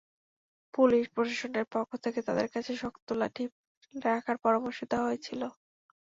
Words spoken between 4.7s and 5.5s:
দেওয়া হয়েছিল।